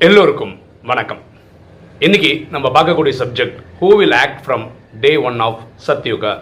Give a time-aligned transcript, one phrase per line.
[0.00, 1.18] எல்லோருக்கும் வணக்கம்.
[1.98, 4.68] இன்னைக்கு நம்ம பார்க்கக்கூடிய subject who will act from
[5.00, 6.38] day one of Satyuga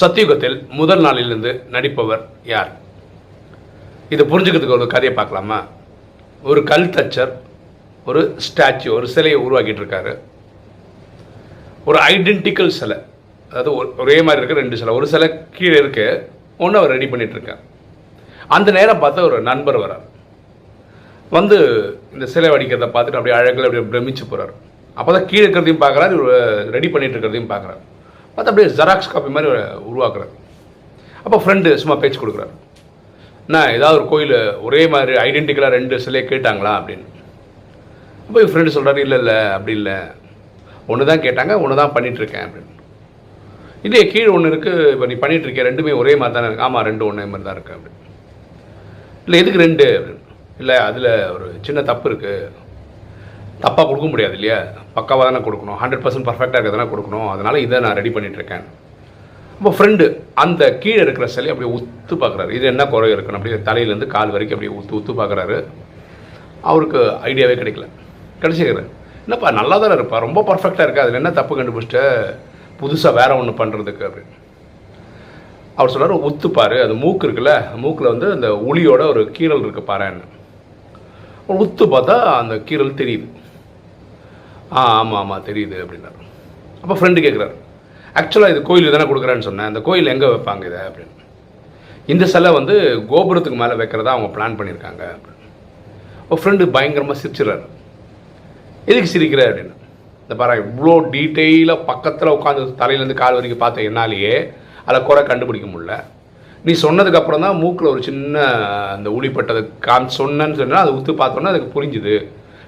[0.00, 2.76] சத்யுகத்தில் முதல் நாளிலிருந்து நடிப்பவர் யார்?
[4.08, 5.66] இது புரிஞ்சுக்கிறதுக்கு ஒரு கதையை பார்க்கலாமா?
[6.42, 7.32] ஒரு கல் தச்சர்
[8.04, 10.18] ஒரு ஸ்டாச்சு ஒரு சிலையை உருவாக்கிட்டு இருக்காரு.
[11.84, 12.98] ஒரு ஐடென்டிக்கல் சிலை.
[13.50, 14.94] அதாவது ஒரு- ஒரே மாதிரி இருக்க ரெண்டு சிலை.
[14.94, 16.30] ஒரு சிலை கீழே இருக்கு.
[16.58, 17.60] ஒன்று அவர் ரெடி பண்ணிட்டு இருக்கார்.
[18.48, 20.07] அந்த நேரம் பார்த்தா ஒரு நண்பர் வரார்
[21.36, 21.56] வந்து
[22.14, 24.52] இந்த சிலை வடிக்கிறத பார்த்துட்டு அப்படியே அழகில் அப்படியே பிரமிச்சு போகிறார்
[24.98, 26.14] அப்போ தான் கீழே இருக்கிறதையும் பார்க்குறாரு
[26.76, 27.82] ரெடி பண்ணிட்டு இருக்கிறதையும் பார்க்குறாரு.
[28.34, 29.50] பார்த்து அப்படியே ஜெராக்ஸ் காப்பி மாதிரி
[29.90, 30.32] உருவாக்குறாரு.
[31.24, 32.52] அப்போ ஃப்ரெண்டு சும்மா பேச்சு கொடுக்குறாரு.
[33.54, 34.36] நான் ஏதாவது ஒரு கோயில்
[34.66, 36.72] ஒரே மாதிரி ஐடென்டிக்கலாக ரெண்டு சிலையை கேட்டாங்களா?
[36.80, 37.06] அப்படின்னு.
[38.26, 39.98] அப்போ என் ஃப்ரெண்டு சொல்கிறாரு இல்லை இல்லை அப்படி இல்லை.
[40.92, 42.74] ஒன்று தான் கேட்டாங்க ஒன்று தான் பண்ணிகிட்ருக்கேன் அப்படின்னு.
[43.86, 46.66] இல்லையே கீழே ஒன்று இருக்குது இப்போ நீ பண்ணிகிட்ருக்கேன் ரெண்டுமே ஒரே மாதிரி தானே இருக்கு.
[46.68, 48.00] ஆமாம் ரெண்டு ஒன்றே மாதிரி தான் இருக்கு அப்படின்னு.
[49.26, 49.86] இல்லை எதுக்கு ரெண்டு?
[49.98, 50.24] அப்படின்னு.
[50.62, 52.50] இல்லை அதில் ஒரு சின்ன தப்பு இருக்குது
[53.62, 54.58] தப்பாக கொடுக்க முடியாது இல்லையா?
[54.96, 55.78] பக்காவாக தானே கொடுக்கணும்.
[55.82, 57.28] ஹண்ட்ரட் பர்சன்ட் பர்ஃபெக்டாக இருக்க தானே கொடுக்கணும்.
[57.34, 58.64] அதனால் இதை நான் ரெடி பண்ணிகிட்ருக்கேன்
[59.58, 59.76] இருக்கேன்.
[59.78, 60.04] ஃப்ரெண்டு
[60.42, 62.50] அந்த கீழே இருக்கிற சிலையை அப்படியே உத்து பார்க்குறாரு.
[62.50, 65.56] இது என்ன குறை இருக்குன்னு அப்படியே தலையிலேருந்து கால் வரைக்கும் அப்படியே உத்து உத்து பார்க்குறாரு.
[66.70, 67.00] அவருக்கு
[67.30, 67.86] ஐடியாவே கிடைக்கல.
[68.42, 68.90] கிடைச்சிக்கிறார்
[69.24, 70.18] என்னப்பா நல்லா தானே இருப்பா?
[70.26, 71.04] ரொம்ப பர்ஃபெக்டாக இருக்கா?
[71.04, 72.02] அதில் என்ன தப்பு கண்டுபிடிச்சிட்ட?
[72.80, 74.34] புதுசாக வேற ஒன்று பண்ணுறதுக்கு அப்படின்னு.
[75.74, 77.52] அவர் சொல்கிறார் ஒத்துப்பார் அது மூக்கு இருக்குல்ல?
[77.84, 80.36] மூக்கில் வந்து அந்த உளியோட ஒரு கீழல் இருக்குது பாருன்னு
[81.48, 83.28] உத்து பார்த்தா அந்த கீறல் தெரியுது.
[84.76, 86.18] ஆ ஆமாம் ஆமாம் தெரியுது அப்படின்னாரு.
[86.82, 87.54] அப்போ ஃப்ரெண்டு கேட்குறாரு
[88.20, 89.70] ஆக்சுவலாக இது கோயில் தானே கொடுக்குறேன்னு சொன்னேன்.
[89.70, 91.14] அந்த கோயில் எங்கே வைப்பாங்க இதை அப்படின்னு.
[92.12, 92.74] இந்த சிலை வந்து
[93.12, 95.48] கோபுரத்துக்கு மேலே வைக்கிறதா அவங்க பிளான் பண்ணியிருக்காங்க அப்படின்னு.
[96.30, 97.64] ஒரு ஃப்ரெண்டு பயங்கரமாக சிரிச்சிடுறாரு.
[98.90, 99.74] எதுக்கு சிரிக்கிற அப்படின்னு.
[100.22, 104.34] இந்த பாரு இவ்வளோ டீட்டெயிலாக பக்கத்தில் உட்காந்து தலையிலேருந்து கால் வரைக்கும் பார்த்த என்னாலேயே
[104.86, 105.94] அதில் குறை கண்டுபிடிக்க முடியல.
[106.68, 108.38] நீ சொன்னதுக்கப்புறம் தான் மூக்கில் ஒரு சின்ன
[108.94, 112.14] அந்த உளிப்பட்டது காம் சொன்னேன்னு சொன்னால் அதை உத்து பார்த்தோன்னா அதுக்கு புரிஞ்சுது.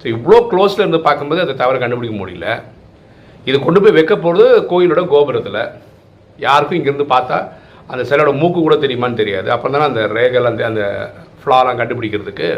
[0.00, 2.48] ஸோ இவ்வளோ க்ளோஸில் இருந்து பார்க்கும்போது அதை தவிர கண்டுபிடிக்க முடியல.
[3.48, 5.60] இது கொண்டு போய் வைக்க போகிறது கோயிலோட கோபுரத்தில்.
[6.46, 7.38] யாருக்கும் இங்கேருந்து பார்த்தா
[7.92, 9.48] அந்த சிலையோட மூக்கு கூட தெரியுமான்னு தெரியாது.
[9.54, 10.82] அப்புறம் தானே அந்த ரேகல் அந்த அந்த
[11.40, 12.48] ஃப்ளாலாம் கண்டுபிடிக்கிறதுக்கு.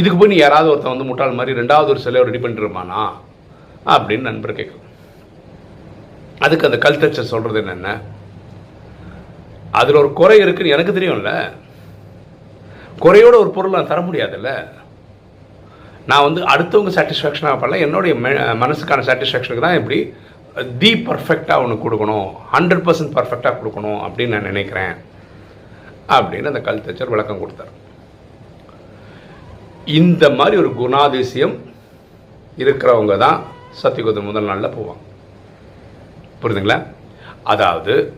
[0.00, 3.02] இதுக்கு போய் நீ யாராவது ஒருத்தன் வந்து முட்டாள் மாதிரி ரெண்டாவது ஒரு சிலையை ரெடி பண்ணிட்டுருமானா
[3.94, 4.86] அப்படின்னு நண்பர் கேட்கும்.
[6.46, 7.90] அதுக்கு அந்த கல்தச்சர் சொல்கிறது என்னென்ன?
[9.72, 11.50] அதில் ஒரு குறை இருக்குன்னு எனக்கு தெரியும்ல.
[12.98, 14.68] குறையோட ஒரு பொருள் நான் தர முடியாதுல்ல.
[16.06, 20.14] நான் வந்து அடுத்தவங்க சாட்டிஸ்ஃபேக்ஷனாக பண்ணல என்னுடைய மெ- மனசுக்கான சாட்டிஸ்ஃபேக்ஷனுக்கு தான் இப்படி
[20.78, 24.94] தி பர்ஃபெக்டாக ஒன்று கொடுக்கணும் ஹண்ட்ரட் பர்சன்ட் பர்ஃபெக்டாக கொடுக்கணும் அப்படின்னு நான் நினைக்கிறேன்.
[26.08, 27.80] அப்படின்னு அந்த கல்தச்சர் விளக்கம் கொடுத்தார்.
[29.84, 31.58] இந்த மாதிரி ஒரு குணாதிசயம்
[32.58, 33.42] இருக்கிறவங்க தான்
[33.82, 34.96] சத்தியகுதம் முதல் நாளில் போவாங்க.
[36.42, 36.86] புரியுதுங்களா?
[37.42, 38.12] அதாவது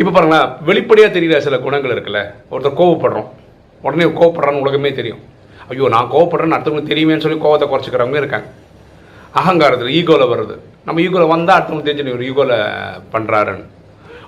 [0.00, 2.20] இப்போ பாருங்களேன் வெளிப்படையாக தெரிகிற சில குணங்கள் இருக்குல்ல?
[2.52, 3.28] ஒருத்தர் கோவப்படுறோம்.
[3.86, 5.22] உடனே கோவப்படுறான்னு உலகமே தெரியும்.
[5.70, 8.46] ஐயோ நான் கோவப்படுறேன்னு அடுத்தவங்களுக்கு தெரியுமேன்னு சொல்லி கோவத்தை குறைச்சிக்கிறவங்க இருக்காங்க.
[9.40, 10.54] அகங்காரத்தில் ஈகோவில் வருது
[10.86, 12.54] நம்ம ஈகோவில் வந்தால் அடுத்தவங்க தெரிஞ்சு ஒரு ஈகோவில்
[13.14, 13.66] பண்ணுறாருன்னு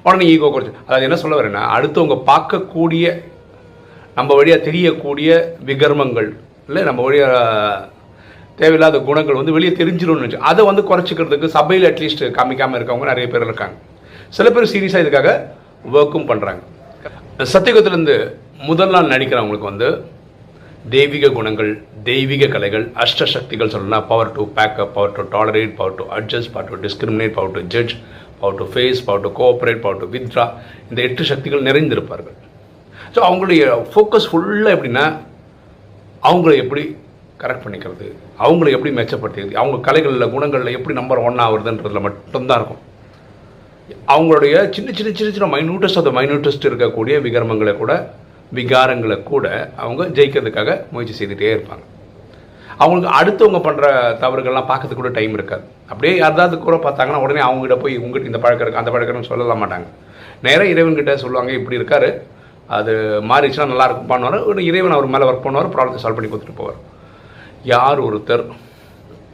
[0.06, 3.06] உடனே ஈகோ குறைச்சி அதாவது என்ன சொல்ல வரேன்னா அடுத்தவங்க பார்க்கக்கூடிய
[4.18, 5.30] நம்ம வழியாக தெரியக்கூடிய
[5.70, 6.28] விகர்மங்கள்
[6.68, 7.38] இல்லை நம்ம வழியாக
[8.60, 13.48] தேவையில்லாத குணங்கள் வந்து வெளியே தெரிஞ்சிடும்னு நினச்சி அதை வந்து குறைச்சிக்கிறதுக்கு சபையில் அட்லீஸ்ட் காமிக்காமல் இருக்கவங்க நிறைய பேர்
[13.48, 13.76] இருக்காங்க.
[14.36, 15.30] சில பேர் சீரியஸாக இதுக்காக
[15.98, 16.62] ஒர்க்கும் பண்ணுறாங்க
[17.54, 18.16] சத்தியகத்திலேருந்து
[18.70, 19.88] முதல் நாள் நடிக்கிறவங்களுக்கு வந்து
[20.94, 21.70] தெய்வீக குணங்கள்
[22.08, 26.70] தெய்வீக கலைகள் அஷ்ட சக்திகள் சொல்லலாம் power to pack up power to tolerate power to adjust power
[26.72, 27.94] to discriminate power to judge
[28.40, 30.44] power to face power to cooperate power to withdraw
[30.90, 32.36] இந்த எட்டு சக்திகள் நிறைந்திருப்பார்கள்.
[33.14, 33.62] ஸோ அவங்களுடைய
[33.92, 35.04] ஃபோக்கஸ் ஃபுல்லாக எப்படின்னா
[36.30, 36.84] அவங்கள எப்படி
[37.42, 38.06] கரெக்ட் பண்ணிக்கிறது
[38.44, 42.82] அவங்கள எப்படி மெச்சப்படுத்திக்கிறது அவங்க கலைகளில் குணங்களில் எப்படி நம்பர் ஒன் ஆகுறதுன்றதில் மட்டும்தான் இருக்கும்.
[44.12, 47.92] அவங்களுடைய சின்ன சின்ன சின்ன சின்ன மைனூட்டஸ்ட் அந்த மைனூட்டஸ்ட் இருக்கக்கூடிய விகர்மங்களை கூட
[48.58, 49.46] விகாரங்களை கூட
[49.82, 51.84] அவங்க ஜெயிக்கிறதுக்காக முயற்சி செய்துகிட்டே இருப்பாங்க.
[52.82, 53.86] அவங்களுக்கு அடுத்தவங்க பண்ணுற
[54.22, 55.64] தவறுகள்லாம் பார்க்கறதுக்கு கூட டைம் இருக்காது.
[55.90, 59.88] அப்படியே யாராவது கூட பார்த்தாங்கன்னா உடனே அவங்ககிட்ட போய் உங்ககிட்ட இந்த பழக்கம் இருக்கு அந்த பழக்கம்னு சொல்லல மாட்டாங்க.
[60.46, 62.08] நேராக இறைவன்கிட்ட சொல்லுவாங்க இப்படி இருக்காரு.
[62.78, 62.92] அது
[63.30, 66.80] மாறிச்சுன்னா நல்லா இருக்கும் பண்ணுவார் ஒரு இறைவன் அவர் மேலே ஒர்க் பண்ணுவார் ப்ராப்ளத்தை சால்வ் பண்ணி கொடுத்துட்டு போவார்.
[67.74, 68.44] யார் ஒருத்தர்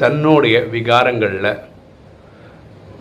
[0.02, 1.50] தன்னுடைய விகாரங்களில்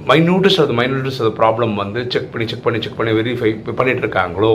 [0.09, 4.53] மைனூட்டஸ் அது மைனூட்டஸ் அது ப்ராப்ளம் வந்து செக் பண்ணி செக் பண்ணி செக் பண்ணி வெரிஃபை பண்ணிட்டு இருக்காங்களோ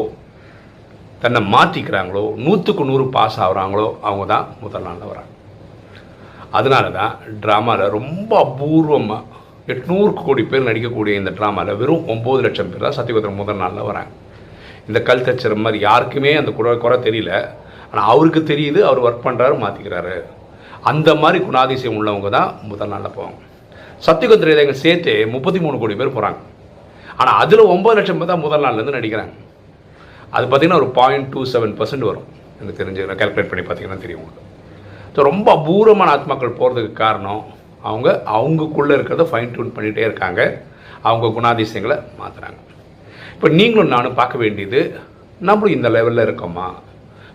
[1.23, 5.31] தன்னை மாற்றிக்கிறாங்களோ நூற்றுக்கு நூறு பாஸ் ஆகுறாங்களோ அவங்க தான் முதல் நாளில் வராங்க.
[6.59, 9.27] அதனால தான் ட்ராமாவில் ரொம்ப அபூர்வமாக
[9.73, 14.13] எட்நூறு கோடி பேர் நடிக்கக்கூடிய இந்த ட்ராமாவில் வெறும் ஒம்பது லட்சம் பேர் தான் சத்தியபத்திரம் முதல் நாளில் வராங்க.
[14.89, 17.33] இந்த கல் தச்சர் மாதிரி யாருக்குமே அந்த குறை குறை தெரியல.
[17.91, 20.17] ஆனால் அவருக்கு தெரியுது அவர் ஒர்க் பண்ணுறாரு மாற்றிக்கிறாரு
[20.91, 23.41] அந்த மாதிரி குணாதிசயம் உள்ளவங்க தான் முதல் நாளில் போவாங்க.
[24.07, 26.39] சத்தியகுந்த இதைங்க சேர்த்து முப்பத்தி மூணு கோடி பேர் போகிறாங்க
[27.21, 29.33] ஆனால் அதில் ஒம்பது லட்சம் பேர் தான் முதல் நாள்லேருந்து நடிக்கிறாங்க.
[30.37, 32.29] அது பார்த்தீங்கன்னா ஒரு பாயிண்ட் டூ செவன் பர்சன்ட் வரும்.
[32.61, 34.47] எனக்கு தெரிஞ்சு கால்குலேட் பண்ணி பார்த்தீங்கன்னா தெரியும் உங்களுக்கு.
[35.15, 37.43] ஸோ ரொம்ப அபூர்வமான ஆத்மாக்கள் போகிறதுக்கு காரணம்
[37.91, 38.09] அவங்க
[38.39, 40.41] அவங்களுக்குள்ளே இருக்கிறத ஃபைன் டியூன் பண்ணிகிட்டே இருக்காங்க.
[41.09, 42.59] அவங்க குணாதிசயங்களை மாற்றுறாங்க
[43.35, 44.81] இப்போ நீங்களும் நானும் பார்க்க வேண்டியது
[45.49, 46.67] நம்மளும் இந்த லெவலில் இருக்கோமா?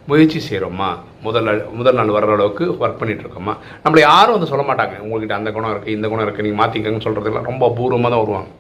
[0.09, 0.89] முயற்சி செய்கிறோமா
[1.27, 1.49] முதல்
[1.79, 4.95] முதல் நாள் வர்ற அளவுக்கு ஒர்க் பண்ணிட்டு இருக்கோமா நம்மளை யாரும் வந்து சொல்ல மாட்டாங்க.
[5.05, 8.51] உங்கள்கிட்ட அந்த குணம் இருக்குது இந்த குணம் இருக்குது நீங்கள் மாற்றிக்கங்கன்னு சொல்கிறதுலாம் ரொம்ப அபூர்வமாக தான் வருவாங்க.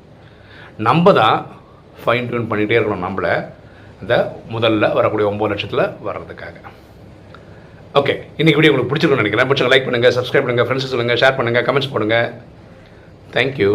[0.87, 1.37] நம்ம தான்
[2.03, 3.33] ஃபைன் டியூன் பண்ணிகிட்டே இருக்கணும் நம்மளை
[4.03, 4.15] இந்த
[4.53, 6.55] முதல்ல வரக்கூடிய ஒம்பது லட்சத்தில் வர்றதுக்காக.
[7.99, 9.49] ஓகே இன்றைக்கி வீடியோ உங்களுக்கு பிடிச்சிருக்கும்னு நினைக்கிறேன்.
[9.49, 12.27] பிடிச்சிங்க லைக் பண்ணுங்கள் சப்ஸ்கிரைப் பண்ணுங்கள் ஃப்ரெண்ட்ஸ் சொல்லுங்கள் ஷேர் பண்ணுங்கள் கமெண்ட்ஸ் பண்ணுங்கள்
[13.35, 13.71] தேங்க்யூ